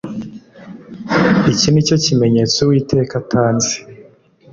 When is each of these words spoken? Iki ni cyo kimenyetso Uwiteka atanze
Iki 1.51 1.67
ni 1.71 1.81
cyo 1.87 1.95
kimenyetso 2.03 2.57
Uwiteka 2.61 3.13
atanze 3.21 3.73